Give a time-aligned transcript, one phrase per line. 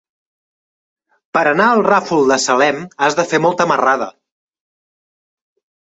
[1.39, 4.13] Per anar al Ràfol de Salem has de fer molta marrada.